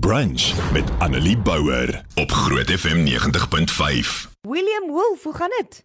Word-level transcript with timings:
Brunch 0.00 0.72
met 0.72 0.90
Annelie 0.98 1.38
Bouwer 1.38 2.04
op 2.14 2.30
Groot 2.30 2.70
FM 2.70 3.06
90.5. 3.06 4.30
William 4.40 4.86
Wolf, 4.86 5.22
hoe 5.22 5.34
gaan 5.34 5.48
dit? 5.48 5.84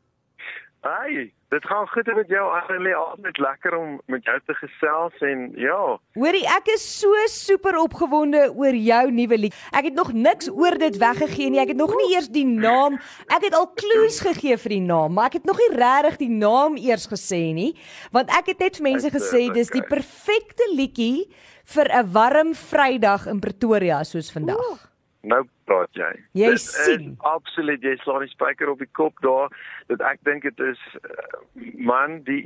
Hi, 0.86 1.34
dit 1.50 1.66
gaan 1.66 1.88
goed 1.90 2.10
met 2.16 2.30
jou 2.30 2.44
Annelie. 2.54 2.94
Altyd 2.96 3.38
lekker 3.38 3.76
om 3.78 3.96
met 4.06 4.24
jou 4.24 4.36
te 4.46 4.54
gesels 4.54 5.24
en 5.26 5.48
ja. 5.58 5.98
Hoorie, 6.14 6.44
ek 6.54 6.70
is 6.76 6.86
so 7.00 7.24
super 7.34 7.80
opgewonde 7.82 8.44
oor 8.54 8.78
jou 8.78 9.02
nuwe 9.12 9.40
lied. 9.42 9.58
Ek 9.74 9.90
het 9.90 9.98
nog 9.98 10.14
niks 10.14 10.52
oor 10.54 10.78
dit 10.78 11.00
weggegee 11.02 11.50
nie. 11.50 11.60
Ek 11.64 11.74
het 11.74 11.82
nog 11.82 11.96
nie 11.98 12.14
eers 12.14 12.30
die 12.30 12.46
naam. 12.46 13.00
Ek 13.26 13.50
het 13.50 13.58
al 13.58 13.72
clues 13.80 14.22
gegee 14.24 14.58
vir 14.62 14.78
die 14.78 14.86
naam, 14.86 15.18
maar 15.18 15.32
ek 15.32 15.42
het 15.42 15.50
nog 15.50 15.60
nie 15.66 15.74
regtig 15.76 16.22
die 16.22 16.32
naam 16.32 16.78
eers 16.78 17.10
gesê 17.10 17.42
nie, 17.58 17.74
want 18.14 18.30
ek 18.38 18.54
het 18.54 18.62
net 18.62 18.78
vir 18.78 18.88
mense 18.92 19.12
gesê 19.12 19.48
dis 19.54 19.74
die 19.74 19.84
perfekte 19.84 20.70
liedjie 20.76 21.28
vir 21.74 21.88
'n 21.90 22.12
warm 22.14 22.54
Vrydag 22.54 23.28
in 23.28 23.40
Pretoria 23.40 24.04
soos 24.04 24.32
vandag. 24.32 24.62
Oeh. 24.70 24.80
Nou 25.24 25.44
praat 25.70 26.00
jy. 26.00 26.12
Jy 26.40 26.54
dit 26.56 26.64
sien. 26.64 27.12
Absoluut, 27.28 27.84
jy 27.84 27.96
slaan 28.04 28.26
die 28.26 28.32
spyker 28.32 28.72
op 28.74 28.82
die 28.84 28.90
kop 29.00 29.20
daar. 29.26 29.54
Dat 29.92 30.04
ek 30.14 30.24
dink 30.28 30.48
dit 30.48 30.64
is 30.68 30.82
uh, 31.04 31.44
man 31.92 32.22
die 32.30 32.44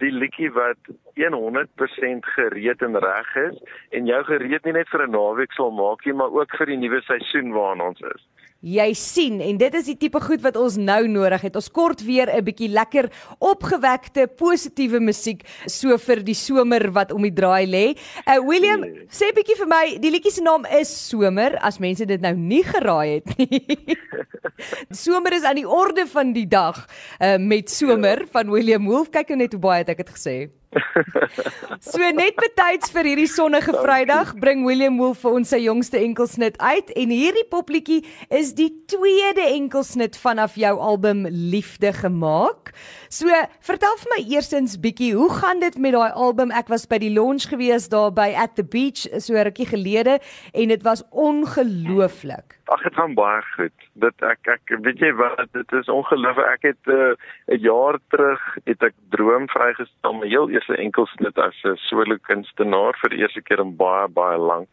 die 0.00 0.12
liedjie 0.12 0.48
wat 0.56 0.92
100% 1.20 2.28
gereed 2.34 2.84
en 2.86 2.96
reg 3.04 3.34
is 3.36 3.58
en 3.92 4.08
jou 4.08 4.20
gereed 4.30 4.64
nie 4.64 4.72
net 4.78 4.88
vir 4.88 5.04
'n 5.06 5.12
naweek 5.12 5.52
sal 5.52 5.74
maak 5.76 6.06
nie, 6.06 6.16
maar 6.16 6.32
ook 6.32 6.56
vir 6.56 6.72
die 6.72 6.80
nuwe 6.80 7.02
seisoen 7.04 7.52
waarna 7.52 7.92
ons 7.92 8.00
is 8.14 8.22
jy 8.64 8.86
sien 8.96 9.42
en 9.44 9.58
dit 9.60 9.74
is 9.76 9.88
die 9.90 9.96
tipe 10.06 10.20
goed 10.24 10.40
wat 10.44 10.56
ons 10.56 10.78
nou 10.80 11.02
nodig 11.10 11.42
het. 11.44 11.56
Ons 11.56 11.68
kort 11.68 12.00
weer 12.04 12.32
'n 12.32 12.44
bietjie 12.44 12.70
lekker 12.72 13.10
opgewekte, 13.38 14.26
positiewe 14.26 15.00
musiek 15.00 15.44
so 15.66 15.98
vir 15.98 16.22
die 16.24 16.34
somer 16.34 16.90
wat 16.92 17.12
om 17.12 17.22
die 17.22 17.32
draai 17.32 17.66
lê. 17.66 17.96
Uh 18.26 18.40
William, 18.40 18.80
nee. 18.80 19.06
sê 19.10 19.32
bietjie 19.34 19.56
vir 19.56 19.68
my, 19.68 19.98
die 20.00 20.10
liedjie 20.10 20.32
se 20.32 20.42
naam 20.42 20.64
is 20.80 20.88
Somer 20.88 21.58
as 21.60 21.78
mense 21.78 22.06
dit 22.06 22.20
nou 22.20 22.34
nie 22.34 22.63
geraai 22.72 23.20
het 23.20 23.36
nie. 23.38 23.98
somer 25.04 25.36
is 25.36 25.46
aan 25.46 25.58
die 25.60 25.68
orde 25.68 26.06
van 26.10 26.32
die 26.32 26.46
dag 26.48 26.84
uh 27.18 27.36
met 27.38 27.70
Somer 27.70 28.24
ja. 28.24 28.30
van 28.30 28.50
William 28.50 28.86
Wolf. 28.86 29.10
Kyk 29.10 29.34
nou 29.34 29.42
net 29.44 29.52
hoe 29.52 29.62
baie 29.62 29.82
het 29.84 29.94
ek 29.94 30.04
dit 30.04 30.14
gesê. 30.16 30.36
so 31.92 32.10
net 32.16 32.36
betyds 32.40 32.92
vir 32.94 33.08
hierdie 33.10 33.28
sonnige 33.30 33.74
Vrydag 33.76 34.34
bring 34.42 34.64
William 34.66 34.98
Wolf 34.98 35.22
vir 35.24 35.38
ons 35.38 35.52
sy 35.54 35.60
jongste 35.64 36.00
enkelsnit 36.00 36.58
uit 36.60 36.90
en 36.98 37.14
hierdie 37.14 37.46
popliedjie 37.50 38.00
is 38.34 38.54
die 38.58 38.70
tweede 38.90 39.44
enkelsnit 39.54 40.18
vanaf 40.18 40.58
jou 40.60 40.74
album 40.78 41.24
Liefde 41.30 41.92
gemaak. 41.94 42.72
So 43.14 43.30
vertel 43.62 43.94
vir 44.00 44.12
my 44.14 44.20
eerstens 44.34 44.74
bietjie, 44.82 45.12
hoe 45.14 45.30
gaan 45.30 45.60
dit 45.62 45.76
met 45.78 45.94
daai 45.94 46.10
album? 46.10 46.50
Ek 46.50 46.70
was 46.72 46.86
by 46.90 46.98
die 47.02 47.12
launch 47.14 47.46
gewees 47.52 47.86
daar 47.92 48.10
by 48.14 48.32
At 48.34 48.56
the 48.58 48.66
Beach 48.66 49.06
so 49.22 49.38
rukkie 49.38 49.68
gelede 49.70 50.18
en 50.52 50.74
dit 50.74 50.82
was 50.82 51.04
ongelooflik. 51.10 52.58
Ag 52.72 52.82
dit 52.82 52.96
gaan 52.96 53.14
baie 53.14 53.42
goed. 53.54 53.86
Dit 54.02 54.24
ek 54.24 54.48
ek 54.50 54.74
weet 54.86 55.02
jy 55.04 55.12
wat 55.20 55.44
dit 55.52 55.76
is 55.78 55.90
ongelooflik. 55.92 56.48
Ek 56.56 56.66
het 56.72 56.90
eh, 56.90 57.14
'n 57.14 57.54
uh, 57.54 57.62
jaar 57.62 58.00
terug 58.10 58.42
het 58.64 58.82
ek 58.82 58.94
droom 59.14 59.46
vrygestel 59.52 60.14
my 60.18 60.26
heel 60.26 60.48
eerste 60.64 60.82
enkelsnit 60.82 61.38
as 61.38 61.54
'n 61.64 61.76
solo 61.76 62.16
kunstenaar 62.18 62.94
vir 63.00 63.10
die 63.10 63.20
eerste 63.22 63.42
keer 63.42 63.60
in 63.60 63.76
baie 63.76 64.08
baie 64.08 64.38
lank. 64.38 64.68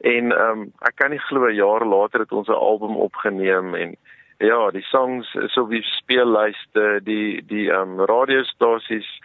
En 0.00 0.32
ehm 0.32 0.60
um, 0.60 0.72
ek 0.82 0.96
kan 0.96 1.10
nie 1.10 1.18
glo 1.28 1.48
jaar 1.48 1.84
later 1.84 2.20
het 2.20 2.32
ons 2.32 2.48
'n 2.48 2.52
album 2.52 2.96
opgeneem 2.96 3.74
en 3.74 3.96
ja, 4.38 4.70
die 4.70 4.82
songs 4.82 5.34
is 5.34 5.56
op 5.56 5.70
die 5.70 5.82
speellyste, 5.82 7.00
die 7.04 7.42
die 7.46 7.70
ehm 7.70 8.00
um, 8.00 8.04
radiostasies 8.04 9.20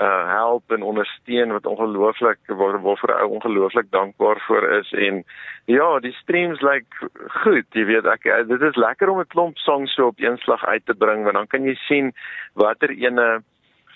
uh 0.00 0.26
help 0.26 0.72
en 0.72 0.82
ondersteun 0.82 1.52
wat 1.52 1.66
ongelooflik 1.66 2.38
waar 2.46 2.82
waarvoor 2.82 3.12
ou 3.20 3.28
ongelooflik 3.28 3.90
dankbaar 3.90 4.40
vir 4.48 4.78
is 4.78 4.92
en 4.92 5.24
ja 5.64 6.00
die 6.00 6.12
streams 6.12 6.60
lyk 6.60 6.86
like, 7.00 7.30
goed 7.42 7.66
jy 7.72 7.84
weet 7.84 8.04
ek 8.04 8.26
uh, 8.26 8.42
dit 8.48 8.62
is 8.62 8.76
lekker 8.76 9.08
om 9.08 9.20
'n 9.20 9.30
klomp 9.30 9.56
songs 9.58 9.94
so 9.94 10.06
op 10.06 10.18
een 10.18 10.36
slag 10.38 10.64
uit 10.64 10.86
te 10.86 10.94
bring 10.94 11.22
want 11.22 11.34
dan 11.34 11.46
kan 11.46 11.64
jy 11.64 11.74
sien 11.86 12.12
watter 12.54 12.90
ene 12.90 13.42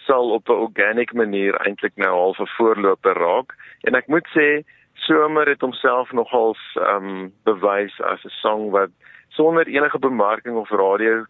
sal 0.09 0.31
op 0.39 0.49
'n 0.49 0.63
organic 0.67 1.13
manier 1.13 1.55
eintlik 1.67 1.97
nou 1.97 2.13
half 2.17 2.39
'n 2.41 2.55
voorloper 2.57 3.17
raak 3.27 3.55
en 3.87 3.95
ek 3.95 4.09
moet 4.09 4.29
sê 4.37 4.49
somer 4.95 5.49
het 5.49 5.61
homself 5.61 6.13
nogals 6.13 6.63
um 6.95 7.33
bewys 7.45 8.01
as 8.01 8.25
'n 8.25 8.37
song 8.43 8.71
wat 8.71 8.91
sonder 9.29 9.67
enige 9.67 9.99
bemarking 9.99 10.57
of 10.57 10.71
radio 10.71 11.25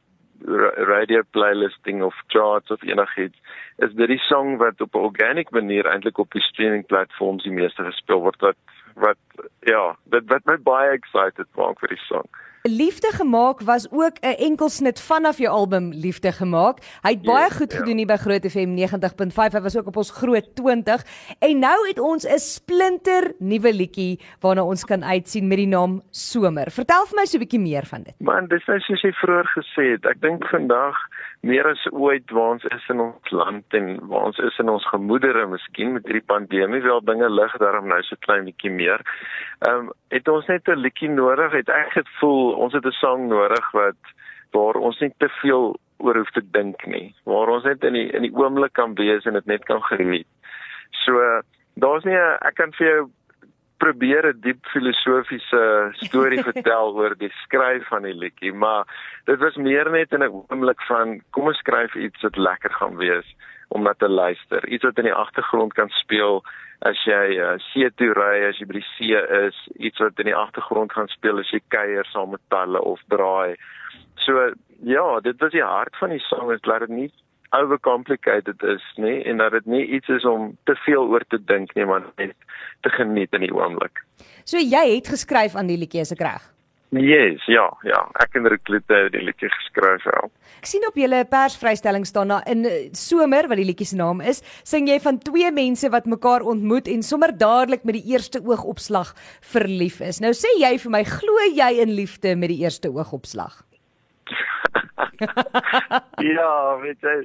radio 0.94 1.22
playlisting 1.30 2.02
of 2.02 2.14
charts 2.26 2.70
of 2.70 2.82
enigiets 2.82 3.38
is 3.76 3.92
dit 3.94 4.08
die 4.08 4.24
song 4.30 4.56
wat 4.56 4.80
op 4.80 4.94
'n 4.94 5.06
organic 5.10 5.50
manier 5.50 5.86
eintlik 5.86 6.18
op 6.18 6.30
die 6.32 6.42
streaming 6.42 6.86
platforms 6.86 7.42
die 7.42 7.52
meeste 7.52 7.84
gespeel 7.84 8.20
word 8.20 8.40
wat 8.40 8.56
wat 8.94 9.18
ja 9.60 9.96
dit 10.04 10.24
wat 10.26 10.44
my 10.44 10.56
baie 10.56 10.90
excited 10.90 11.46
maak 11.56 11.78
vir 11.80 11.88
die 11.88 12.04
song. 12.06 12.28
Liefde 12.62 13.10
gemaak 13.12 13.60
was 13.60 13.88
ook 13.90 14.16
'n 14.20 14.36
enkelsnit 14.38 15.00
vanaf 15.00 15.38
jou 15.38 15.50
album 15.50 15.92
Liefde 15.92 16.32
gemaak. 16.32 16.78
Hy 17.02 17.10
het 17.10 17.22
baie 17.22 17.50
goed 17.50 17.72
ja. 17.72 17.78
gedoen 17.78 17.96
hier 17.96 18.06
by 18.06 18.16
Groot 18.16 18.46
FM 18.50 18.74
90.5. 18.76 19.52
Hy 19.52 19.60
was 19.60 19.76
ook 19.76 19.86
op 19.86 19.96
ons 19.96 20.10
Groot 20.10 20.54
20 20.54 21.02
en 21.38 21.58
nou 21.58 21.88
het 21.88 21.98
ons 21.98 22.26
'n 22.26 22.38
splinter 22.38 23.32
nuwe 23.38 23.74
liedjie 23.74 24.20
waarna 24.40 24.64
ons 24.64 24.84
kan 24.84 25.04
uitsien 25.04 25.48
met 25.48 25.56
die 25.56 25.66
naam 25.66 26.02
Somer. 26.10 26.70
Vertel 26.70 27.06
vir 27.06 27.16
my 27.16 27.24
so 27.24 27.36
'n 27.36 27.40
bietjie 27.40 27.60
meer 27.60 27.86
van 27.86 28.02
dit. 28.02 28.14
Man, 28.18 28.46
dis 28.46 28.66
nou 28.66 28.80
soos 28.80 29.02
jy 29.02 29.12
vroeër 29.12 29.46
gesê 29.46 29.90
het. 29.90 30.06
Ek 30.06 30.20
dink 30.20 30.48
vandag 30.48 30.96
meer 31.40 31.66
as 31.70 31.86
ooit 31.92 32.30
waar 32.30 32.50
ons 32.56 32.64
is 32.64 32.88
in 32.88 33.00
ons 33.00 33.30
land 33.30 33.74
en 33.78 34.08
waar 34.10 34.24
ons 34.30 34.38
is 34.38 34.58
in 34.58 34.68
ons 34.68 34.88
gemoedere, 34.90 35.46
miskien 35.46 35.92
met 35.92 36.06
hierdie 36.08 36.26
pandemie 36.26 36.82
wel 36.82 37.00
dinge 37.04 37.30
lig 37.30 37.56
daarom 37.62 37.86
nou 37.86 38.00
so 38.02 38.16
klein 38.26 38.44
bietjie 38.44 38.70
meer. 38.70 39.04
Ehm 39.66 39.88
um, 39.88 39.92
het 40.08 40.28
ons 40.28 40.46
net 40.46 40.68
'n 40.68 40.78
liedjie 40.84 41.08
nodig. 41.08 41.52
Het 41.52 41.68
ek 41.68 41.90
gevoel 41.90 42.52
ons 42.52 42.72
het 42.72 42.86
'n 42.86 43.00
sang 43.00 43.28
nodig 43.28 43.70
wat 43.70 44.00
waar 44.50 44.74
ons 44.74 44.98
nie 45.00 45.12
te 45.18 45.28
veel 45.28 45.76
oor 45.96 46.16
hoef 46.16 46.30
te 46.30 46.42
dink 46.50 46.86
nie. 46.86 47.14
Waar 47.24 47.48
ons 47.48 47.64
net 47.64 47.84
in 47.84 47.92
die 47.92 48.10
in 48.10 48.22
die 48.22 48.34
oomblik 48.34 48.72
kan 48.72 48.94
wees 48.94 49.24
en 49.24 49.32
dit 49.32 49.46
net 49.46 49.64
kan 49.64 49.82
geniet. 49.82 50.26
So 50.90 51.42
daar's 51.74 52.04
nie 52.04 52.16
'n 52.16 52.38
ek 52.40 52.54
kan 52.54 52.72
vir 52.72 52.86
jou 52.86 53.10
probeer 53.78 54.26
'n 54.28 54.40
diep 54.40 54.66
filosofiese 54.72 55.92
storie 56.04 56.42
vertel 56.50 56.94
oor 56.94 57.14
die 57.18 57.32
skryf 57.44 57.86
van 57.88 58.02
die 58.02 58.14
liedjie, 58.14 58.52
maar 58.52 58.86
dit 59.24 59.38
was 59.38 59.56
meer 59.56 59.90
net 59.90 60.12
in 60.12 60.24
'n 60.24 60.44
oomblik 60.50 60.82
van 60.90 61.20
kom 61.30 61.46
ons 61.46 61.58
skryf 61.58 61.94
iets 61.94 62.22
wat 62.22 62.36
lekker 62.36 62.72
gaan 62.80 62.96
wees 62.96 63.28
om 63.68 63.82
na 63.82 63.92
te 63.92 64.08
luister. 64.08 64.68
Iets 64.68 64.84
wat 64.84 64.98
in 64.98 65.04
die 65.04 65.20
agtergrond 65.24 65.72
kan 65.72 65.88
speel 65.88 66.42
as 66.80 67.04
jy 67.04 67.38
uh, 67.38 67.56
see 67.72 67.90
toe 67.98 68.12
ry, 68.14 68.48
as 68.48 68.58
jy 68.58 68.66
by 68.66 68.78
die 68.78 68.90
see 68.96 69.18
is, 69.46 69.56
iets 69.76 69.98
wat 69.98 70.18
in 70.18 70.30
die 70.30 70.36
agtergrond 70.36 70.92
gaan 70.92 71.08
speel 71.08 71.38
as 71.38 71.50
jy 71.50 71.60
kuier 71.74 72.06
saam 72.12 72.30
met 72.30 72.40
talle 72.48 72.80
of 72.80 73.02
draai. 73.08 73.56
So 74.24 74.52
ja, 74.82 75.20
dit 75.20 75.40
was 75.40 75.52
die 75.52 75.64
hart 75.64 75.96
van 75.96 76.14
die 76.14 76.22
sang, 76.28 76.52
is 76.52 76.62
dat 76.62 76.86
dit 76.86 76.88
nie 76.88 77.10
overcomplicated 77.56 78.62
is 78.62 78.84
nie 78.96 79.22
en 79.24 79.40
dat 79.42 79.52
dit 79.56 79.66
nie 79.66 79.84
iets 79.98 80.08
is 80.08 80.24
om 80.28 80.52
te 80.64 80.76
veel 80.84 81.08
oor 81.08 81.24
te 81.28 81.40
dink 81.44 81.74
nie 81.74 81.86
maar 81.88 82.04
net 82.20 82.36
te 82.86 82.92
geniet 82.94 83.32
in 83.32 83.46
die 83.46 83.54
oomblik. 83.54 84.04
So 84.44 84.60
jy 84.60 84.84
het 84.94 85.10
geskryf 85.12 85.56
aan 85.56 85.70
die 85.70 85.78
liedjie 85.80 86.04
as 86.04 86.14
ek 86.14 86.24
reg? 86.24 86.46
Yes, 86.96 87.42
ja, 87.44 87.66
ja, 87.84 87.98
ek 88.16 88.38
het 88.38 88.46
reklute 88.48 89.00
die 89.12 89.20
liedjie 89.20 89.50
geskryf 89.52 90.06
wel. 90.08 90.30
Ek 90.62 90.70
sien 90.70 90.86
op 90.88 90.96
julle 90.96 91.20
persvrystelling 91.28 92.06
staan 92.08 92.32
daar 92.32 92.48
in 92.48 92.64
eh, 92.64 92.88
somer 92.96 93.44
wat 93.50 93.60
die 93.60 93.66
liedjie 93.68 93.90
se 93.90 93.98
naam 94.00 94.22
is, 94.24 94.40
sing 94.64 94.88
jy 94.88 94.96
van 95.04 95.20
twee 95.20 95.52
mense 95.52 95.90
wat 95.92 96.08
mekaar 96.08 96.46
ontmoet 96.48 96.88
en 96.88 97.04
sommer 97.04 97.34
dadelik 97.36 97.84
met 97.84 97.98
die 98.00 98.14
eerste 98.14 98.40
oogopslag 98.40 99.12
verlief 99.52 100.00
is. 100.00 100.22
Nou 100.24 100.32
sê 100.32 100.48
jy 100.62 100.72
vir 100.80 100.96
my, 100.96 101.04
glo 101.04 101.48
jy 101.52 101.74
in 101.84 101.92
liefde 101.92 102.32
met 102.40 102.54
die 102.54 102.62
eerste 102.64 102.88
oogopslag? 102.88 103.67
ja, 106.36 106.78
weet 106.82 107.00
jy, 107.00 107.16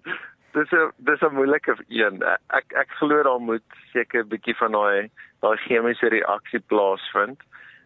dis 0.53 0.71
'n 0.71 0.91
dis 0.97 1.21
'n 1.21 1.35
moeilike 1.35 1.75
een. 1.87 2.23
Ek 2.49 2.73
ek 2.73 2.89
glo 2.99 3.23
daar 3.23 3.39
moet 3.39 3.67
seker 3.91 4.23
'n 4.23 4.29
bietjie 4.29 4.55
van 4.55 4.71
daai 4.71 5.09
daai 5.41 5.57
chemiese 5.57 6.07
reaksie 6.07 6.59
plaasvind. 6.59 7.41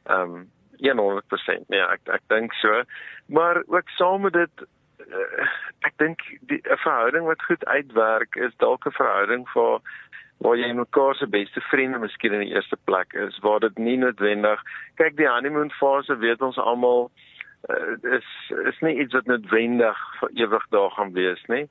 Ehm 0.06 0.36
um, 0.36 0.48
100%. 0.78 1.68
Nee, 1.68 1.82
ek 1.82 2.02
ek 2.06 2.22
dink 2.28 2.54
so. 2.54 2.84
Maar 3.26 3.64
ook 3.68 3.90
saam 3.90 4.22
met 4.22 4.34
dit 4.34 4.68
uh, 5.08 5.48
ek 5.88 5.94
dink 5.98 6.20
die 6.42 6.62
'n 6.64 6.78
verhouding 6.78 7.26
wat 7.26 7.44
goed 7.44 7.66
uitwerk 7.66 8.36
is 8.36 8.56
dalk 8.58 8.86
'n 8.86 9.00
verhouding 9.00 9.48
vir 9.50 9.82
waar 10.38 10.58
jy 10.58 10.74
mekaar 10.74 11.16
se 11.16 11.28
beste 11.28 11.62
vriende 11.62 12.00
miskien 12.00 12.34
in 12.34 12.40
die 12.46 12.54
eerste 12.54 12.78
plek 12.84 13.14
is 13.14 13.40
waar 13.40 13.60
dit 13.60 13.78
nie 13.78 13.98
noodwendig 13.98 14.62
kyk 14.96 15.18
die 15.18 15.30
honeymoon 15.30 15.72
fase 15.72 16.18
weet 16.18 16.42
ons 16.42 16.58
almal 16.58 17.10
uh, 17.70 18.14
is 18.18 18.28
is 18.66 18.80
nie 18.86 18.96
iets 19.02 19.14
wat 19.14 19.26
noodwendig 19.26 20.04
vir 20.20 20.30
ewig 20.46 20.68
daar 20.76 20.92
gaan 20.92 21.14
wees 21.14 21.44
nie. 21.48 21.66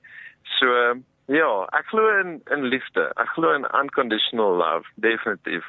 So 0.59 0.95
ja, 1.33 1.51
ek 1.79 1.91
glo 1.91 2.07
in 2.21 2.41
in 2.55 2.69
liefde. 2.71 3.11
Ek 3.17 3.33
glo 3.35 3.55
in 3.55 3.67
unconditional 3.75 4.57
love, 4.57 4.87
definitief. 4.95 5.67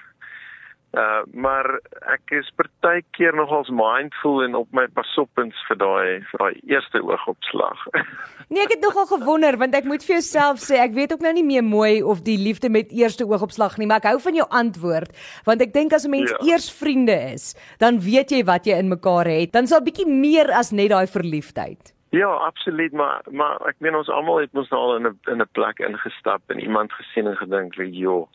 Uh 0.98 1.24
maar 1.38 1.68
ek 2.10 2.32
is 2.34 2.48
partykeer 2.58 3.36
nogals 3.38 3.70
mindful 3.70 4.40
en 4.46 4.56
op 4.58 4.70
my 4.74 4.88
pasopins 4.98 5.58
vir 5.68 5.78
daai 5.82 6.08
vir 6.30 6.42
daai 6.42 6.56
eerste 6.74 7.02
oogopslag. 7.06 7.84
nee, 8.52 8.64
ek 8.64 8.78
het 8.78 8.86
nogal 8.86 9.06
gewonder 9.12 9.60
want 9.62 9.78
ek 9.78 9.86
moet 9.90 10.06
vir 10.08 10.18
jouself 10.18 10.64
sê 10.64 10.80
ek 10.82 10.96
weet 10.98 11.14
ook 11.14 11.26
nou 11.26 11.34
nie 11.38 11.46
meer 11.46 11.66
mooi 11.66 12.02
of 12.02 12.24
die 12.26 12.40
liefde 12.42 12.72
met 12.74 12.94
eerste 12.96 13.28
oogopslag 13.30 13.78
nie, 13.78 13.86
maar 13.90 14.02
ek 14.02 14.10
hou 14.14 14.22
van 14.26 14.40
jou 14.40 14.48
antwoord 14.62 15.14
want 15.50 15.62
ek 15.68 15.76
dink 15.76 15.94
as 15.94 16.08
'n 16.08 16.16
mens 16.16 16.34
ja. 16.34 16.40
eers 16.54 16.72
vriende 16.80 17.18
is, 17.36 17.54
dan 17.78 18.02
weet 18.02 18.34
jy 18.34 18.42
wat 18.48 18.66
jy 18.66 18.80
in 18.82 18.90
mekaar 18.90 19.30
het. 19.30 19.54
Dan 19.54 19.68
sal 19.68 19.86
bietjie 19.86 20.08
meer 20.10 20.50
as 20.50 20.72
net 20.72 20.90
daai 20.90 21.06
verliefdheid. 21.06 21.94
Ja, 22.16 22.32
absoluut, 22.50 22.94
maar 22.94 23.22
maar 23.32 23.60
ek 23.68 23.76
meen 23.84 23.96
ons 23.96 24.10
almal 24.10 24.40
het 24.40 24.54
mos 24.56 24.70
nou 24.72 24.82
al 24.82 24.96
in 24.96 25.08
'n 25.08 25.20
in 25.32 25.42
'n 25.42 25.54
plek 25.54 25.80
ingestap 25.80 26.42
en 26.48 26.60
iemand 26.60 26.94
gesien 26.94 27.28
en 27.28 27.38
gedink, 27.38 27.76
"Jo, 27.76 28.30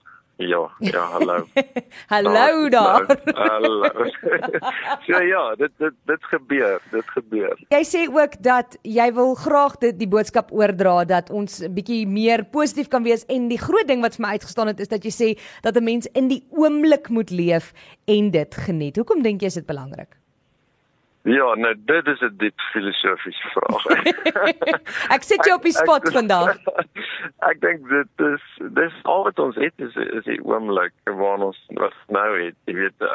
Ja, 0.49 0.71
ja, 0.79 1.01
hallo. 1.01 1.47
hallo 2.15 2.69
daar. 2.69 3.07
hallo. 3.35 3.85
so 5.07 5.21
ja, 5.23 5.55
dit 5.55 5.71
dit 5.79 5.95
dit 6.05 6.25
gebeur, 6.25 6.81
dit 6.91 7.11
gebeur. 7.15 7.59
Jy 7.71 7.83
sê 7.87 8.03
ook 8.11 8.35
dat 8.43 8.79
jy 8.83 9.07
wil 9.15 9.35
graag 9.39 9.77
dit 9.85 9.99
die 10.01 10.09
boodskap 10.11 10.51
oordra 10.51 11.05
dat 11.05 11.31
ons 11.31 11.61
'n 11.63 11.71
bietjie 11.75 12.07
meer 12.07 12.45
positief 12.45 12.89
kan 12.89 13.07
wees 13.07 13.27
en 13.27 13.47
die 13.49 13.61
groot 13.61 13.87
ding 13.87 14.03
wat 14.03 14.19
vir 14.19 14.27
my 14.27 14.33
uitgestaan 14.39 14.73
het 14.73 14.81
is 14.81 14.91
dat 14.91 15.05
jy 15.07 15.15
sê 15.15 15.29
dat 15.63 15.77
'n 15.77 15.85
mens 15.85 16.11
in 16.13 16.29
die 16.29 16.43
oomblik 16.51 17.09
moet 17.09 17.31
leef 17.31 17.73
en 18.07 18.31
dit 18.31 18.55
geniet. 18.55 18.97
Hoekom 18.97 19.23
dink 19.23 19.41
jy 19.41 19.47
is 19.47 19.61
dit 19.61 19.67
belangrik? 19.67 20.19
Ja, 21.23 21.55
nou 21.55 21.75
dit 21.87 22.07
is 22.07 22.21
'n 22.21 22.35
diep 22.37 22.61
filosofiese 22.73 23.49
vraag. 23.55 23.85
ek 25.17 25.23
sit 25.23 25.45
jou 25.45 25.55
op 25.55 25.63
die 25.63 25.73
spot 25.73 26.07
ek, 26.07 26.13
vandag. 26.13 26.59
Ek 27.43 27.59
dink 27.63 27.89
dit 27.91 28.25
is 28.27 28.43
dis 28.77 28.99
al 29.11 29.25
wat 29.27 29.41
ons 29.43 29.57
het 29.59 29.83
is 29.83 29.97
is 30.03 30.27
die 30.29 30.39
oomblik 30.47 30.95
waar 31.19 31.43
ons 31.49 31.59
wat 31.81 31.97
nou 32.15 32.29
het. 32.39 32.59
Jy 32.71 32.77
weet, 32.79 33.07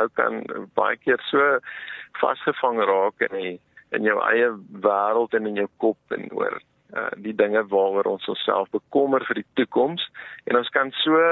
ou 0.00 0.08
kan 0.18 0.42
baie 0.78 0.98
keer 1.04 1.22
so 1.28 1.58
vasgevang 2.18 2.80
raak 2.90 3.22
in 3.28 3.36
die, 3.36 3.54
in 3.94 4.08
jou 4.08 4.18
eie 4.26 4.50
wêreld 4.86 5.38
en 5.38 5.46
in 5.52 5.62
jou 5.62 5.68
kop 5.84 6.16
en 6.16 6.26
oor 6.34 6.58
uh, 6.58 7.08
die 7.22 7.34
dinge 7.36 7.62
waaroor 7.70 8.10
ons 8.16 8.28
onsself 8.34 8.70
bekommer 8.74 9.24
vir 9.28 9.42
die 9.42 9.48
toekoms 9.62 10.02
en 10.50 10.58
ons 10.58 10.70
kan 10.74 10.90
so 11.04 11.22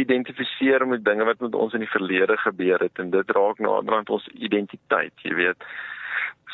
identifiseer 0.00 0.86
met 0.90 1.04
dinge 1.06 1.26
wat 1.28 1.42
met 1.44 1.54
ons 1.54 1.74
in 1.78 1.84
die 1.84 1.92
verlede 1.94 2.36
gebeur 2.42 2.82
het 2.82 2.98
en 2.98 3.14
dit 3.14 3.34
raak 3.38 3.62
nader 3.62 4.00
aan 4.00 4.14
ons 4.16 4.26
identiteit, 4.34 5.14
jy 5.22 5.34
weet. 5.38 5.66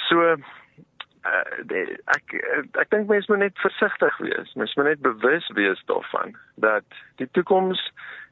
So 0.09 0.35
uh, 1.25 1.87
ek 2.17 2.35
ek 2.81 2.91
dink 2.91 3.09
mense 3.09 3.31
moet 3.33 3.45
net 3.45 3.63
versigtig 3.65 4.19
wees. 4.19 4.55
Mense 4.55 4.77
moet 4.77 4.93
net 4.93 5.03
bewus 5.05 5.49
wees 5.55 5.83
daarvan 5.91 6.37
dat 6.55 6.85
die 7.17 7.29
toekoms 7.37 7.81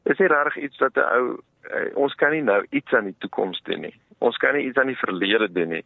is 0.04 0.18
nie 0.18 0.30
regtig 0.32 0.56
iets 0.64 0.78
wat 0.84 0.96
'n 0.96 1.08
ou 1.18 1.24
uh, 1.70 1.88
ons 1.94 2.14
kan 2.14 2.30
nie 2.30 2.42
nou 2.42 2.66
iets 2.70 2.92
aan 2.92 3.10
die 3.10 3.18
toekoms 3.18 3.60
doen 3.62 3.80
nie. 3.80 3.94
Ons 4.18 4.36
kan 4.36 4.54
nie 4.54 4.66
iets 4.66 4.78
aan 4.78 4.92
die 4.92 5.02
verlede 5.04 5.52
doen 5.52 5.68
nie. 5.68 5.84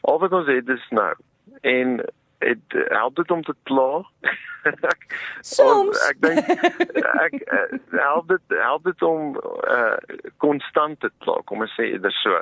Al 0.00 0.18
wat 0.18 0.32
ons 0.32 0.46
het 0.46 0.68
is 0.68 0.86
nou. 0.90 1.14
En 1.60 2.00
het 2.38 2.76
help 2.88 3.16
dit 3.16 3.30
om 3.30 3.42
te 3.42 3.54
kla. 3.62 4.04
Soms 5.56 6.00
ek 6.08 6.20
dink 6.24 6.48
ek 7.26 7.36
uh, 7.46 7.78
help 7.96 8.28
dit 8.28 8.56
help 8.60 8.84
dit 8.84 9.02
om 9.02 9.36
uh 9.68 9.96
konstant 10.44 11.00
te 11.00 11.10
kla, 11.24 11.40
kom 11.48 11.64
ons 11.64 11.76
sê 11.76 11.90
dit 11.96 12.18
so. 12.20 12.40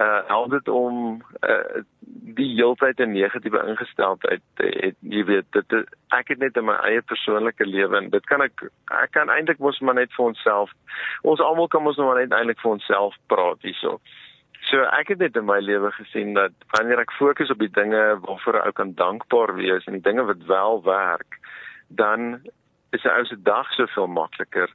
Uh 0.00 0.20
help 0.28 0.50
dit 0.56 0.68
om 0.72 1.20
uh 1.48 1.84
die 2.36 2.48
heeltyd 2.54 3.00
'n 3.00 3.12
negatiewe 3.12 3.60
ingesteldheid 3.70 4.42
het 4.60 4.96
jy 5.00 5.24
weet 5.24 5.46
dit 5.52 5.72
ek 6.16 6.28
het 6.28 6.38
net 6.38 6.56
in 6.56 6.64
my 6.68 6.76
eie 6.88 7.02
persoonlike 7.02 7.66
lewe 7.66 7.96
en 7.96 8.10
dit 8.10 8.26
kan 8.26 8.42
ek 8.42 8.64
ek 9.02 9.10
kan 9.16 9.30
eintlik 9.30 9.58
mos 9.58 9.80
maar 9.80 9.94
net 9.94 10.12
vir 10.16 10.26
onsself 10.26 10.70
ons 11.22 11.40
almal 11.40 11.68
kan 11.68 11.82
mos 11.82 11.96
nou 11.96 12.06
maar 12.06 12.20
net 12.20 12.32
eintlik 12.32 12.60
vir 12.60 12.70
onsself 12.70 13.14
praat 13.26 13.62
hierso. 13.62 14.00
So 14.70 14.82
ek 14.98 15.12
het 15.14 15.18
net 15.22 15.36
in 15.36 15.46
my 15.46 15.60
lewe 15.62 15.92
gesien 15.94 16.34
dat 16.34 16.52
wanneer 16.74 17.00
ek 17.04 17.14
fokus 17.14 17.50
op 17.54 17.62
die 17.62 17.70
dinge 17.70 18.02
waarvoor 18.26 18.60
ek 18.66 18.74
kan 18.80 18.94
dankbaar 18.98 19.54
wees 19.54 19.86
en 19.86 19.98
die 19.98 20.06
dinge 20.08 20.24
wat 20.26 20.42
wel 20.50 20.82
werk, 20.82 21.38
dan 21.88 22.40
is 22.92 23.04
'n 23.04 23.14
ou 23.18 23.24
se 23.24 23.36
dag 23.42 23.72
soveel 23.72 24.06
makliker. 24.06 24.70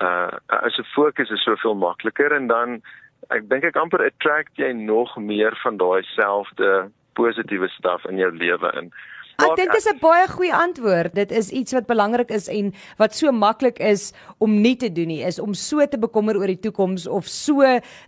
Uh 0.00 0.30
as 0.46 0.78
'n 0.78 0.92
fokus 0.94 1.30
is 1.30 1.42
soveel 1.42 1.74
makliker 1.74 2.32
en 2.32 2.46
dan 2.46 2.82
ek 3.30 3.48
dink 3.48 3.64
ek 3.64 3.76
amper 3.76 4.04
attract 4.06 4.56
jy 4.56 4.72
nog 4.72 5.16
meer 5.16 5.56
van 5.62 5.76
daai 5.76 6.02
selfde 6.02 6.90
positiewe 7.12 7.68
staf 7.68 8.04
in 8.04 8.16
jou 8.16 8.30
lewe 8.36 8.72
in. 8.82 8.92
Ek 9.40 9.56
dink 9.56 9.72
dis 9.72 9.88
'n 9.88 9.98
baie 9.98 10.26
goeie 10.28 10.54
antwoord. 10.54 11.14
Dit 11.14 11.32
is 11.32 11.50
iets 11.50 11.72
wat 11.72 11.86
belangrik 11.86 12.30
is 12.30 12.48
en 12.48 12.72
wat 12.98 13.14
so 13.14 13.32
maklik 13.32 13.78
is 13.78 14.12
om 14.38 14.60
nie 14.60 14.76
te 14.76 14.92
doen 14.92 15.08
nie, 15.08 15.22
is 15.22 15.38
om 15.38 15.54
so 15.54 15.86
te 15.86 15.98
bekommer 15.98 16.36
oor 16.36 16.46
die 16.46 16.60
toekoms 16.60 17.06
of 17.06 17.26
so 17.26 17.62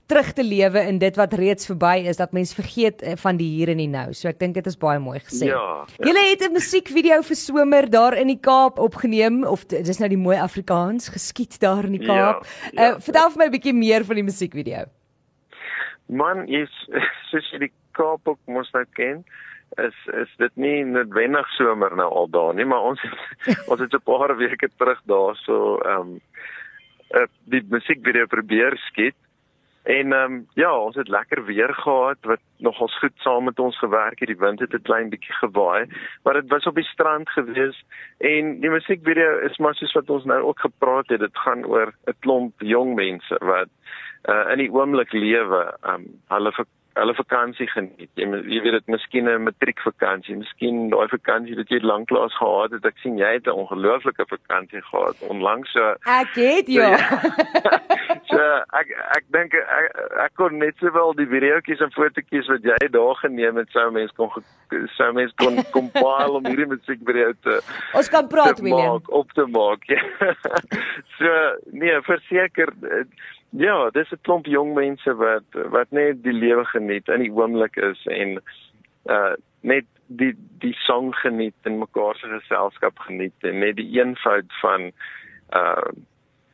terug 0.06 0.33
te 0.33 0.45
lewe 0.45 0.81
in 0.87 0.99
dit 0.99 1.17
wat 1.17 1.35
reeds 1.35 1.67
verby 1.67 2.05
is 2.06 2.17
dat 2.17 2.33
mens 2.33 2.55
vergeet 2.55 3.03
eh, 3.03 3.17
van 3.17 3.37
die 3.37 3.49
hier 3.49 3.69
en 3.69 3.79
die 3.79 3.89
nou. 3.89 4.12
So 4.12 4.29
ek 4.29 4.39
dink 4.39 4.55
dit 4.55 4.67
is 4.67 4.77
baie 4.77 4.99
mooi 4.99 5.19
gesê. 5.21 5.47
Ja. 5.47 5.87
ja. 5.99 6.07
Julle 6.07 6.25
het 6.31 6.43
'n 6.43 6.53
musiekvideo 6.53 7.23
vir 7.23 7.37
somer 7.37 7.91
daar 7.91 8.15
in 8.15 8.29
die 8.29 8.41
Kaap 8.41 8.79
opgeneem 8.79 9.45
of 9.45 9.65
dis 9.67 9.99
nou 9.99 10.09
die 10.09 10.19
mooi 10.21 10.37
Afrikaans 10.37 11.09
geskiet 11.09 11.59
daar 11.61 11.85
in 11.85 11.93
die 11.93 12.07
ja, 12.07 12.15
Kaap. 12.15 12.47
Ja, 12.73 12.83
ja. 12.83 12.91
Uh, 12.95 13.00
vertel 13.00 13.31
vir 13.31 13.39
my 13.39 13.47
'n 13.47 13.50
bietjie 13.50 13.75
meer 13.75 14.05
van 14.05 14.15
die 14.17 14.25
musiekvideo. 14.25 14.85
Man, 16.06 16.49
is 16.49 16.71
soos 17.31 17.51
jy 17.53 17.59
die 17.59 17.73
Kaap 17.95 18.29
ook 18.29 18.41
mos 18.47 18.71
nou 18.73 18.85
ken 18.93 19.25
is 19.83 19.97
is 20.23 20.31
dit 20.39 20.56
nie 20.56 20.85
noodwendig 20.87 21.49
somer 21.56 21.97
nou 21.97 22.09
al 22.21 22.29
daar 22.31 22.55
nie, 22.55 22.67
maar 22.69 22.91
ons 22.93 23.03
ons 23.71 23.81
het 23.81 23.95
'n 23.95 24.05
paar 24.05 24.37
weke 24.37 24.69
terug 24.77 25.01
daarso 25.06 25.79
ehm 25.79 26.01
um, 26.01 26.21
die 27.45 27.62
musiekvideo 27.71 28.27
probeer 28.27 28.77
skiet. 28.89 29.15
En 29.85 30.12
ehm 30.12 30.33
um, 30.33 30.47
ja, 30.55 30.79
ons 30.79 30.97
het 30.97 31.09
lekker 31.09 31.45
weer 31.45 31.75
gehad 31.75 32.19
wat 32.21 32.41
nogals 32.59 32.99
goed 32.99 33.17
saam 33.17 33.45
met 33.45 33.59
ons 33.59 33.79
gewerk 33.79 34.19
het. 34.19 34.29
Die 34.29 34.39
wind 34.39 34.61
het 34.61 34.73
'n 34.73 34.83
klein 34.83 35.09
bietjie 35.09 35.35
gewaai, 35.35 35.87
maar 36.23 36.35
dit 36.35 36.49
was 36.49 36.67
op 36.67 36.75
die 36.75 36.91
strand 36.95 37.29
gewees 37.29 37.85
en 38.19 38.61
die 38.61 38.71
musiekvideo 38.71 39.39
is 39.39 39.59
maar 39.59 39.75
soos 39.75 39.93
wat 39.93 40.11
ons 40.11 40.25
nou 40.25 40.43
ook 40.43 40.61
gepraat 40.61 41.09
het, 41.09 41.21
dit 41.21 41.39
gaan 41.39 41.65
oor 41.67 41.93
'n 42.07 42.17
klomp 42.21 42.61
jong 42.61 42.95
mense 42.95 43.37
wat 43.41 43.69
uh, 44.29 44.53
in 44.53 44.59
die 44.59 44.71
oomblik 44.73 45.12
lewe, 45.12 45.65
um, 45.82 46.06
hulle 46.32 46.53
hulle 46.94 47.15
vakansie 47.19 47.67
geniet. 47.71 48.11
Jy 48.19 48.26
jy 48.50 48.61
weet 48.62 48.76
dit 48.79 48.93
miskien 48.94 49.29
'n 49.29 49.47
matriekvakansie, 49.49 50.37
miskien 50.38 50.91
daai 50.93 51.09
vakansie 51.11 51.56
wat 51.59 51.71
jy 51.73 51.81
lanklaas 51.82 52.37
gehad 52.38 52.71
het. 52.76 52.87
Ek 52.87 52.99
sien 53.03 53.19
jy 53.19 53.32
het 53.35 53.47
'n 53.47 53.59
ongelooflike 53.62 54.26
vakansie 54.29 54.82
gehad 54.82 55.17
onlangs 55.29 55.73
so. 55.73 55.94
Ek 56.06 56.35
het 56.35 56.67
ja. 56.69 56.99
So 58.31 58.41
ek 58.79 58.88
ek 59.17 59.25
dink 59.32 59.55
ek, 59.55 59.87
ek 60.25 60.32
kon 60.35 60.59
net 60.59 60.76
sowel 60.79 61.15
die 61.15 61.26
videoetjies 61.26 61.81
en 61.81 61.91
fotootjies 61.91 62.49
wat 62.49 62.62
jy 62.62 62.88
daar 62.91 63.15
geneem 63.15 63.56
het 63.56 63.71
sou 63.71 63.91
mense 63.91 64.15
kon 64.17 64.31
sou 64.97 65.12
mense 65.12 65.35
kon 65.37 65.62
compile 65.76 66.38
om 66.38 66.47
hierdie 66.47 66.67
musiekvideo 66.67 67.32
te 67.43 67.61
Ons 67.94 68.09
kan 68.09 68.29
praat 68.29 68.61
William. 68.61 69.03
Op 69.09 69.32
te 69.32 69.47
maak. 69.47 69.85
Ja. 69.85 70.03
so 71.19 71.31
nee, 71.73 72.00
verseker 72.03 72.73
Ja, 73.56 73.91
dis 73.91 74.11
'n 74.11 74.19
klomp 74.23 74.47
jong 74.47 74.75
mense 74.75 75.15
wat 75.15 75.47
wat 75.71 75.91
net 75.91 76.23
die 76.23 76.33
lewe 76.33 76.65
geniet 76.65 77.09
in 77.09 77.21
die 77.21 77.31
oomblik 77.31 77.77
is 77.77 78.06
en 78.06 78.41
uh 79.07 79.35
net 79.61 79.87
die 80.07 80.35
die 80.59 80.75
song 80.87 81.14
geniet 81.14 81.55
en 81.62 81.78
mekaar 81.78 82.17
se 82.17 82.28
geselskap 82.28 82.99
geniet 82.99 83.35
en 83.40 83.59
net 83.59 83.76
die 83.76 83.90
eenvoud 84.00 84.50
van 84.61 84.90
uh 85.55 85.90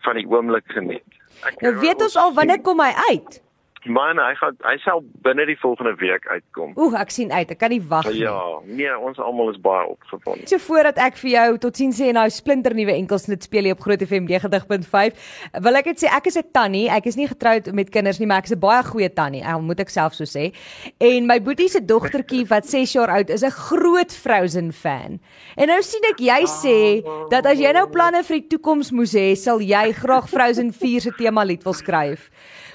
van 0.00 0.14
die 0.14 0.26
oomblik 0.28 0.64
geniet. 0.66 1.08
Ek 1.44 1.60
nou 1.60 1.72
weet 1.80 2.02
ons 2.02 2.16
al 2.16 2.34
wanneer 2.34 2.60
kom 2.60 2.80
hy 2.80 2.92
uit? 3.08 3.42
Man, 3.88 4.18
hy 4.20 4.34
gaan 4.36 4.56
hy 4.60 4.74
sal 4.84 5.00
binne 5.24 5.46
die 5.48 5.56
volgende 5.56 5.94
week 5.96 6.26
uitkom. 6.28 6.74
Ooh, 6.76 6.92
ek 7.00 7.12
sien 7.14 7.30
uit. 7.32 7.48
Ek 7.54 7.58
kan 7.62 7.72
nie 7.72 7.80
wag 7.88 8.04
nie. 8.10 8.20
Ja, 8.26 8.36
nee, 8.68 8.90
ons 8.92 9.16
almal 9.22 9.54
is 9.54 9.60
baie 9.62 9.86
opgewonde. 9.88 10.44
So 10.50 10.60
voordat 10.60 11.00
ek 11.00 11.16
vir 11.22 11.30
jou 11.30 11.46
totsiens 11.64 11.96
sê 11.96 12.10
en 12.10 12.18
nou 12.20 12.26
splinter 12.28 12.76
nuwe 12.76 12.92
enkelsnit 12.92 13.46
speel 13.48 13.70
hier 13.70 13.78
op 13.78 13.80
Groot 13.80 14.04
FM 14.04 14.28
90.5, 14.28 15.16
wil 15.64 15.80
ek 15.80 15.88
net 15.92 16.02
sê 16.02 16.12
ek 16.12 16.28
is 16.28 16.36
'n 16.36 16.52
tannie. 16.52 16.88
Ek 16.92 17.06
is 17.06 17.16
nie 17.16 17.28
getroud 17.30 17.72
met 17.72 17.88
kinders 17.90 18.20
nie, 18.20 18.26
maar 18.28 18.44
ek 18.44 18.52
is 18.52 18.56
'n 18.56 18.60
baie 18.60 18.82
goeie 18.84 19.08
tannie. 19.08 19.42
Ek 19.42 19.60
moet 19.60 19.80
ek 19.80 19.88
self 19.88 20.12
so 20.12 20.24
sê. 20.24 20.52
En 21.00 21.26
my 21.26 21.40
boetie 21.40 21.68
se 21.68 21.80
dogtertjie 21.80 22.44
wat 22.48 22.66
6 22.66 22.92
jaar 22.92 23.08
oud 23.08 23.30
is 23.30 23.42
'n 23.42 23.50
groot 23.50 24.12
Frozen 24.12 24.72
fan. 24.72 25.20
En 25.56 25.68
nou 25.68 25.80
sien 25.82 26.04
ek 26.04 26.18
jy 26.20 26.44
sê 26.44 27.02
dat 27.30 27.46
as 27.46 27.58
jy 27.58 27.72
nou 27.72 27.88
planne 27.88 28.22
vir 28.22 28.40
die 28.40 28.48
toekoms 28.58 28.90
moes 28.92 29.14
hê, 29.14 29.34
sal 29.34 29.58
jy 29.58 29.92
graag 29.92 30.28
Frozen 30.28 30.70
4 30.72 31.00
se 31.00 31.10
tema 31.16 31.44
lied 31.44 31.64
wil 31.64 31.72
skryf. 31.72 32.30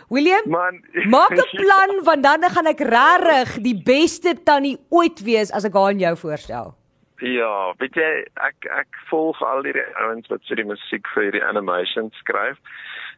William, 0.09 0.49
Man, 0.49 0.81
maak 1.15 1.33
'n 1.33 1.49
plan 1.57 2.03
want 2.03 2.23
dan 2.23 2.43
gaan 2.43 2.67
ek 2.67 2.79
regtig 2.79 3.61
die 3.63 3.77
beste 3.83 4.35
tannie 4.43 4.77
ooit 4.89 5.23
wees 5.23 5.51
as 5.51 5.65
ek 5.65 5.73
haar 5.73 5.93
aan 5.93 5.99
jou 5.99 6.15
voorstel. 6.17 6.75
Ja, 7.23 7.73
weet 7.79 7.95
jy, 7.95 8.25
ek 8.43 8.67
ek 8.67 8.97
volg 9.09 9.39
al 9.41 9.63
die 9.63 9.73
ouens 10.03 10.27
wat 10.27 10.43
vir 10.49 10.59
die 10.59 10.67
musiek 10.67 11.07
vir 11.15 11.31
die 11.31 11.43
animation 11.43 12.11
skryf. 12.19 12.59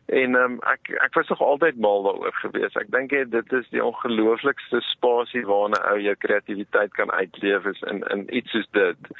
En 0.07 0.35
ehm 0.35 0.53
um, 0.53 0.59
ek 0.69 0.91
ek 1.03 1.17
was 1.17 1.27
nog 1.27 1.41
altyd 1.41 1.79
mal 1.83 2.05
daaroor 2.05 2.35
gewees. 2.43 2.75
Ek 2.79 2.91
dink 2.93 3.09
dit 3.09 3.53
is 3.53 3.67
die 3.73 3.83
ongelooflikste 3.83 4.79
spasie 4.93 5.43
waarna 5.49 5.81
ou 5.91 5.97
jou 5.99 6.15
kreatiwiteit 6.15 6.93
kan 6.93 7.11
uitleef 7.11 7.65
is 7.65 7.81
in 7.91 8.03
in 8.13 8.23
iets 8.35 8.51
soos 8.51 8.69
dit. 8.71 9.11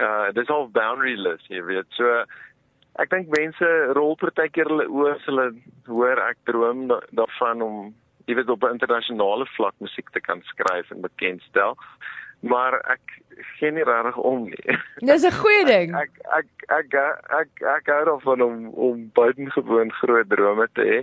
Uh 0.00 0.30
dis 0.32 0.48
al 0.48 0.70
boundaryless, 0.72 1.44
jy 1.52 1.60
weet. 1.66 1.90
So 1.98 2.24
ek 3.02 3.10
dink 3.10 3.30
mense 3.34 3.70
rol 3.98 4.16
partykeer 4.20 4.70
hulle 4.70 4.86
oë 4.88 5.14
as 5.16 5.28
hulle 5.28 5.46
hoor 5.90 6.20
ek 6.28 6.38
droom 6.50 6.86
da, 6.92 7.00
daarvan 7.18 7.62
om 7.62 7.78
jy 8.28 8.36
weet 8.38 8.52
op 8.52 8.64
'n 8.64 8.76
internasionale 8.78 9.46
vlak 9.56 9.74
musiek 9.84 10.10
te 10.10 10.20
kan 10.20 10.42
skryf 10.42 10.90
en 10.90 11.00
bekendstel. 11.00 11.76
Maar 12.40 12.74
ek 12.94 13.04
gee 13.58 13.70
nie 13.72 13.84
regtig 13.84 14.16
om 14.16 14.44
nie. 14.44 14.78
Dis 15.08 15.24
'n 15.24 15.32
goeie 15.32 15.64
ding. 15.64 15.94
Ek 15.96 16.12
ek 16.38 16.48
ek 16.68 16.94
ek 16.94 17.30
ek, 17.40 17.50
ek 17.76 17.86
hou 17.86 18.04
daarvan 18.04 18.42
om 18.42 18.68
om 18.68 19.10
buitengewoon 19.12 19.92
groot 19.92 20.28
drome 20.28 20.68
te 20.72 20.82
hê. 20.82 21.00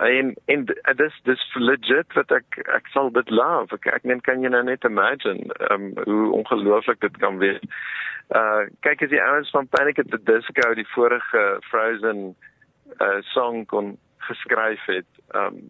En 0.00 0.34
en 0.44 0.64
dis 0.96 1.20
dis 1.22 1.42
legit 1.54 2.12
wat 2.16 2.30
ek 2.32 2.58
ek 2.76 2.88
sal 2.94 3.10
dit 3.12 3.30
love. 3.30 3.74
Ek 3.76 3.88
ek 3.92 4.06
meen 4.08 4.22
kan 4.24 4.44
jy 4.44 4.52
nou 4.52 4.62
net 4.64 4.84
imagine 4.88 5.52
um 5.70 5.90
hoe 6.04 6.30
ongelooflik 6.38 7.02
dit 7.04 7.18
kan 7.20 7.38
wees. 7.42 7.60
Uh 8.32 8.64
kyk 8.86 9.04
as 9.04 9.12
die 9.12 9.20
ouens 9.20 9.52
van 9.52 9.68
Panic 9.68 10.00
at 10.00 10.10
the 10.14 10.22
Disco 10.24 10.72
die 10.78 10.88
vorige 10.94 11.44
Frozen 11.68 12.32
uh 13.00 13.20
song 13.34 13.66
kon 13.66 13.96
geskryf 14.28 14.80
het. 14.88 15.08
Um 15.36 15.68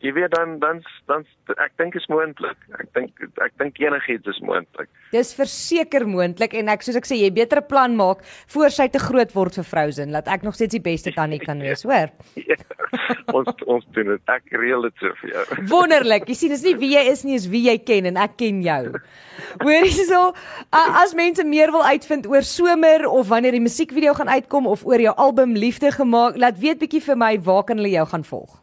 jy 0.00 0.12
weet 0.16 0.32
dan 0.34 0.58
dan 0.58 0.80
dan 1.10 1.24
ek 1.60 1.76
dink 1.78 1.94
is 1.98 2.06
moontlik. 2.10 2.56
Ek 2.80 2.88
dink 2.96 3.22
ek 3.44 3.54
dink 3.60 3.78
enigiets 3.82 4.32
is 4.32 4.40
moontlik. 4.44 4.88
Dis 5.12 5.34
verseker 5.36 6.06
moontlik 6.08 6.56
en 6.56 6.72
ek 6.72 6.84
soos 6.86 6.98
ek 7.00 7.08
sê 7.08 7.20
jy 7.20 7.30
beter 7.36 7.60
'n 7.60 7.68
plan 7.68 7.96
maak 7.96 8.24
voor 8.54 8.70
sy 8.74 8.88
te 8.88 8.98
groot 8.98 9.32
word 9.36 9.60
vir 9.60 9.68
Frozen 9.72 10.10
laat 10.16 10.28
ek 10.28 10.42
nog 10.42 10.54
steeds 10.56 10.74
die 10.74 10.86
beste 10.90 11.12
tannie 11.12 11.38
kan 11.38 11.60
wees, 11.60 11.84
hoor. 11.84 12.08
ja, 12.50 12.56
ons 13.36 13.64
ons 13.66 13.84
doen 13.94 14.12
dit. 14.12 14.22
Ek 14.32 14.54
reël 14.56 14.86
dit 14.88 15.02
so 15.02 15.14
vir 15.22 15.32
jou. 15.34 15.44
Wonderlik. 15.70 16.28
Jy 16.30 16.36
sien 16.38 16.54
dis 16.54 16.64
nie 16.66 16.76
wie 16.80 16.92
jy 16.94 17.04
is 17.12 17.24
nie, 17.26 17.36
is 17.38 17.48
wie 17.50 17.64
jy 17.68 17.76
ken 17.82 18.10
en 18.10 18.20
ek 18.20 18.38
ken 18.40 18.62
jou. 18.64 18.82
Hoor 19.64 19.86
hierso, 19.88 20.22
as 20.72 21.14
mense 21.18 21.44
meer 21.46 21.72
wil 21.74 21.84
uitvind 21.86 22.28
oor 22.30 22.46
somer 22.46 23.06
of 23.08 23.30
wanneer 23.30 23.56
die 23.56 23.64
musiekvideo 23.64 24.14
gaan 24.18 24.30
uitkom 24.30 24.68
of 24.70 24.84
oor 24.86 25.02
jou 25.02 25.14
album 25.16 25.56
Liefde 25.58 25.92
gemaak, 25.94 26.38
laat 26.40 26.58
weet 26.60 26.80
bietjie 26.82 27.02
vir 27.04 27.18
my 27.18 27.34
waar 27.44 27.64
kan 27.68 27.80
hulle 27.80 27.94
jou 27.94 28.06
gaan 28.12 28.26
volg. 28.26 28.58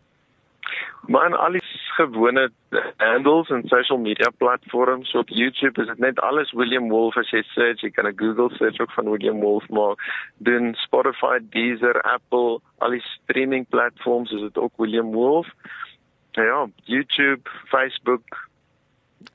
Maar 1.07 1.37
al 1.39 1.55
die 1.55 1.63
gewone 1.97 2.49
handles 2.97 3.49
en 3.49 3.63
social 3.67 3.97
media 3.97 4.29
platforms 4.37 5.11
op 5.15 5.29
YouTube 5.29 5.81
is 5.81 5.87
dit 5.87 5.99
net 5.99 6.19
alles 6.19 6.51
William 6.51 6.89
Wolf 6.89 7.17
as 7.17 7.29
jy 7.33 7.41
search, 7.53 7.81
jy 7.81 7.89
kan 7.89 8.07
'n 8.07 8.17
Google 8.17 8.49
search 8.57 8.79
ook 8.79 8.91
van 8.91 9.09
William 9.09 9.39
Wolf 9.39 9.67
maak. 9.69 9.99
Doen 10.37 10.75
Spotify, 10.75 11.39
Deezer, 11.49 12.01
Apple, 12.01 12.59
al 12.77 12.89
die 12.89 13.01
streaming 13.01 13.67
platforms 13.69 14.31
is 14.31 14.41
dit 14.41 14.57
ook 14.57 14.73
William 14.77 15.11
Wolf. 15.11 15.47
Ja, 16.31 16.67
YouTube, 16.83 17.49
Facebook, 17.65 18.46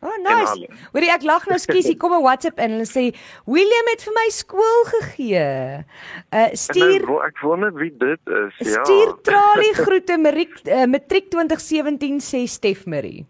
Oh 0.02 0.14
nice. 0.22 0.68
Hoorie 0.94 1.10
ek 1.14 1.24
lag 1.26 1.44
nou 1.50 1.58
skielik 1.58 1.92
hier 1.92 1.98
kom 1.98 2.14
'n 2.14 2.22
WhatsApp 2.22 2.58
in 2.62 2.76
hulle 2.76 2.86
sê 2.86 3.04
William 3.46 3.90
het 3.90 4.02
vir 4.06 4.14
my 4.14 4.28
skool 4.30 4.80
gegee. 4.94 5.84
Uh 6.30 6.48
stuur 6.54 7.06
nou, 7.06 7.18
ek 7.26 7.42
wonder 7.42 7.74
wie 7.74 7.90
dit 7.90 8.22
is. 8.26 8.54
Ja. 8.62 8.82
Stuur 8.82 9.14
tralie 9.28 9.74
groete 9.74 10.18
Matriek 10.18 10.54
uh, 10.66 10.86
matriek 10.86 11.30
2017 11.30 12.18
sê 12.22 12.46
Stef 12.46 12.86
Marie. 12.86 13.26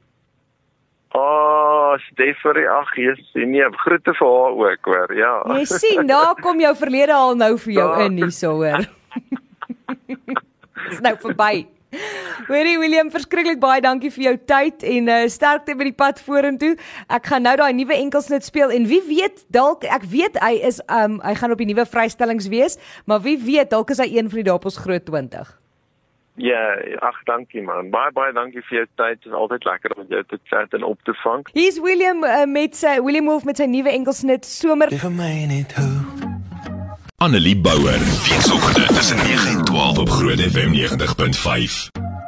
Oh, 1.13 1.93
Stefanie, 2.09 2.65
ag 2.73 2.89
Jesus, 2.97 3.29
nee, 3.35 3.67
groete 3.85 4.15
vir 4.17 4.29
haar 4.33 4.55
ook, 4.57 4.89
hoor. 4.89 5.11
Ja. 5.13 5.33
Jy 5.59 5.65
sien, 5.83 6.07
daar 6.09 6.39
kom 6.41 6.61
jou 6.61 6.73
verlede 6.77 7.13
al 7.13 7.37
nou 7.37 7.53
vir 7.67 7.75
jou 7.75 7.89
in 8.07 8.17
hierso, 8.23 8.55
hoor. 8.63 8.87
Dis 10.89 11.03
nou 11.05 11.13
verby. 11.21 11.67
Hoorie 12.49 12.79
William, 12.81 13.11
verskriklik 13.13 13.61
baie 13.61 13.81
dankie 13.85 14.11
vir 14.15 14.25
jou 14.25 14.35
tyd 14.49 14.85
en 14.89 15.11
uh, 15.13 15.19
sterkte 15.31 15.77
met 15.77 15.91
die 15.91 15.97
pad 15.97 16.21
vorentoe. 16.25 16.75
Ek 17.13 17.29
gaan 17.31 17.45
nou 17.47 17.55
daai 17.61 17.73
nuwe 17.77 17.97
enkelsnit 17.99 18.47
speel 18.47 18.73
en 18.75 18.89
wie 18.91 19.03
weet, 19.07 19.45
dalk 19.53 19.85
ek 19.85 20.07
weet 20.11 20.39
hy 20.43 20.55
is 20.65 20.81
um 20.89 21.21
hy 21.25 21.35
gaan 21.39 21.55
op 21.55 21.61
die 21.61 21.69
nuwe 21.69 21.87
vrystellings 21.89 22.49
wees, 22.53 22.79
maar 23.07 23.23
wie 23.27 23.37
weet, 23.41 23.71
dalk 23.75 23.93
is 23.93 24.01
hy 24.03 24.09
een 24.15 24.31
van 24.33 24.43
die 24.43 24.49
dapels 24.49 24.81
groot 24.81 25.05
20. 25.09 25.59
Ja, 26.41 26.63
ag 27.05 27.19
dankie 27.29 27.61
man. 27.63 27.91
Baie 27.93 28.13
baie 28.17 28.33
dankie 28.33 28.63
vir 28.71 28.79
jou 28.79 28.87
tyd. 28.97 29.21
Dit 29.21 29.29
is 29.29 29.37
altyd 29.37 29.67
lekker 29.69 29.93
om 30.01 30.07
jou 30.09 30.23
te 30.31 30.39
chat 30.49 30.73
en 30.73 30.87
op 30.89 31.03
te 31.05 31.13
vang. 31.21 31.45
Hier's 31.53 31.77
William 31.85 32.25
uh, 32.25 32.47
met 32.49 32.79
sy 32.79 32.97
William 33.05 33.29
Wolf 33.29 33.45
met 33.45 33.61
sy 33.61 33.69
nuwe 33.69 33.93
enkelsnit 33.93 34.49
somer. 34.49 34.95
Vir 35.05 35.13
my 35.13 35.35
net 35.53 35.77
hoe. 35.77 36.02
Annelie 37.23 37.57
Bouwer. 37.57 38.01
Weekoggend 38.29 38.97
tussen 38.97 39.17
9 39.17 39.49
en 39.49 39.65
12 39.65 39.99
op 39.99 40.11
Groot 40.11 40.41
FM 40.41 40.73
90.5. 40.73 42.22